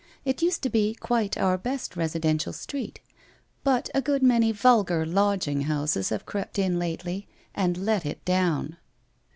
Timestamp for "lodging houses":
5.05-6.09